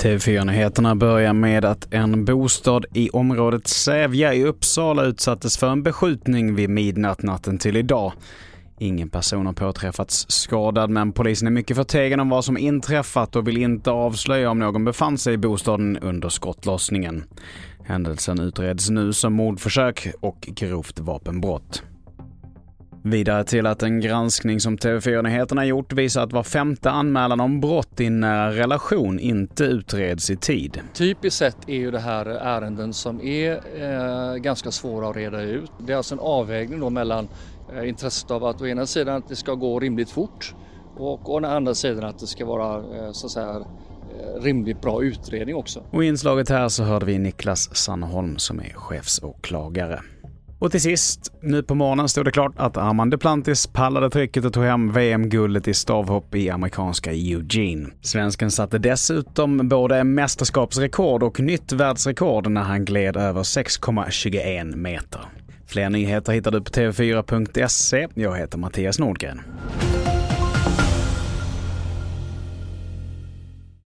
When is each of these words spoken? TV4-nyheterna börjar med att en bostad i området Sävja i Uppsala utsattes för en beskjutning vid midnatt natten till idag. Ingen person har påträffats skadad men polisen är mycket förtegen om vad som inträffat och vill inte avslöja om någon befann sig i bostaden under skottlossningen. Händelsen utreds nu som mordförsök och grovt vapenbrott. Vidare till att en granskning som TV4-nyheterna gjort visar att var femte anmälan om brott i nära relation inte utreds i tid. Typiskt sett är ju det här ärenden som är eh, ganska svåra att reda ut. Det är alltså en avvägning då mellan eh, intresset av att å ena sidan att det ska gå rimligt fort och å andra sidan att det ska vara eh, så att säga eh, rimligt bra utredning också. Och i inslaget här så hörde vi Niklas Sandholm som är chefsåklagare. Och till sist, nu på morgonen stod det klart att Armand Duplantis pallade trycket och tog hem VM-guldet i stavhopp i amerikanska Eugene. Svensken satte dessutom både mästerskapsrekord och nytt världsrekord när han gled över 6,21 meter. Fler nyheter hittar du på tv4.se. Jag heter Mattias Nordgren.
TV4-nyheterna 0.00 0.94
börjar 0.94 1.32
med 1.32 1.64
att 1.64 1.94
en 1.94 2.24
bostad 2.24 2.86
i 2.94 3.10
området 3.10 3.66
Sävja 3.66 4.34
i 4.34 4.44
Uppsala 4.44 5.04
utsattes 5.04 5.58
för 5.58 5.68
en 5.68 5.82
beskjutning 5.82 6.54
vid 6.54 6.70
midnatt 6.70 7.22
natten 7.22 7.58
till 7.58 7.76
idag. 7.76 8.12
Ingen 8.78 9.08
person 9.08 9.46
har 9.46 9.52
påträffats 9.52 10.26
skadad 10.28 10.90
men 10.90 11.12
polisen 11.12 11.48
är 11.48 11.52
mycket 11.52 11.76
förtegen 11.76 12.20
om 12.20 12.28
vad 12.28 12.44
som 12.44 12.58
inträffat 12.58 13.36
och 13.36 13.48
vill 13.48 13.56
inte 13.56 13.90
avslöja 13.90 14.50
om 14.50 14.58
någon 14.58 14.84
befann 14.84 15.18
sig 15.18 15.34
i 15.34 15.38
bostaden 15.38 15.98
under 15.98 16.28
skottlossningen. 16.28 17.24
Händelsen 17.84 18.40
utreds 18.40 18.90
nu 18.90 19.12
som 19.12 19.32
mordförsök 19.32 20.12
och 20.20 20.40
grovt 20.40 20.98
vapenbrott. 20.98 21.82
Vidare 23.02 23.44
till 23.44 23.66
att 23.66 23.82
en 23.82 24.00
granskning 24.00 24.60
som 24.60 24.78
TV4-nyheterna 24.78 25.64
gjort 25.64 25.92
visar 25.92 26.22
att 26.22 26.32
var 26.32 26.42
femte 26.42 26.90
anmälan 26.90 27.40
om 27.40 27.60
brott 27.60 28.00
i 28.00 28.10
nära 28.10 28.50
relation 28.50 29.20
inte 29.20 29.64
utreds 29.64 30.30
i 30.30 30.36
tid. 30.36 30.80
Typiskt 30.94 31.38
sett 31.38 31.68
är 31.68 31.74
ju 31.74 31.90
det 31.90 31.98
här 31.98 32.26
ärenden 32.26 32.92
som 32.92 33.20
är 33.20 33.52
eh, 33.52 34.36
ganska 34.36 34.70
svåra 34.70 35.08
att 35.08 35.16
reda 35.16 35.42
ut. 35.42 35.70
Det 35.78 35.92
är 35.92 35.96
alltså 35.96 36.14
en 36.14 36.20
avvägning 36.20 36.80
då 36.80 36.90
mellan 36.90 37.28
eh, 37.74 37.88
intresset 37.88 38.30
av 38.30 38.44
att 38.44 38.62
å 38.62 38.66
ena 38.66 38.86
sidan 38.86 39.16
att 39.16 39.28
det 39.28 39.36
ska 39.36 39.54
gå 39.54 39.80
rimligt 39.80 40.10
fort 40.10 40.54
och 40.96 41.34
å 41.34 41.44
andra 41.44 41.74
sidan 41.74 42.04
att 42.04 42.18
det 42.18 42.26
ska 42.26 42.46
vara 42.46 42.76
eh, 42.76 43.12
så 43.12 43.26
att 43.26 43.32
säga 43.32 43.56
eh, 43.56 44.42
rimligt 44.42 44.80
bra 44.80 45.02
utredning 45.02 45.56
också. 45.56 45.82
Och 45.90 46.04
i 46.04 46.06
inslaget 46.06 46.48
här 46.48 46.68
så 46.68 46.82
hörde 46.82 47.06
vi 47.06 47.18
Niklas 47.18 47.76
Sandholm 47.76 48.38
som 48.38 48.60
är 48.60 48.72
chefsåklagare. 48.74 50.00
Och 50.60 50.70
till 50.70 50.80
sist, 50.80 51.32
nu 51.42 51.62
på 51.62 51.74
morgonen 51.74 52.08
stod 52.08 52.24
det 52.24 52.30
klart 52.30 52.52
att 52.56 52.76
Armand 52.76 53.10
Duplantis 53.10 53.66
pallade 53.66 54.10
trycket 54.10 54.44
och 54.44 54.52
tog 54.52 54.64
hem 54.64 54.92
VM-guldet 54.92 55.68
i 55.68 55.74
stavhopp 55.74 56.34
i 56.34 56.50
amerikanska 56.50 57.12
Eugene. 57.12 57.90
Svensken 58.00 58.50
satte 58.50 58.78
dessutom 58.78 59.68
både 59.68 60.04
mästerskapsrekord 60.04 61.22
och 61.22 61.40
nytt 61.40 61.72
världsrekord 61.72 62.50
när 62.50 62.62
han 62.62 62.84
gled 62.84 63.16
över 63.16 63.42
6,21 63.42 64.76
meter. 64.76 65.20
Fler 65.66 65.90
nyheter 65.90 66.32
hittar 66.32 66.50
du 66.50 66.60
på 66.60 66.70
tv4.se. 66.70 68.08
Jag 68.14 68.38
heter 68.38 68.58
Mattias 68.58 68.98
Nordgren. 68.98 69.40